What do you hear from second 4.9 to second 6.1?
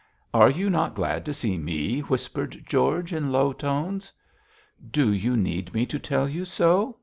you need me to